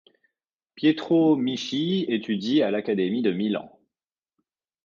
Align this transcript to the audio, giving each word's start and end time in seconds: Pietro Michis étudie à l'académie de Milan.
Pietro 0.73 1.35
Michis 1.35 2.07
étudie 2.09 2.63
à 2.63 2.71
l'académie 2.71 3.21
de 3.21 3.29
Milan. 3.31 3.77